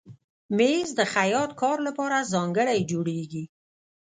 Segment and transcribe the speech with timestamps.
[0.57, 3.43] مېز د خیاط کار لپاره ځانګړی جوړېږي.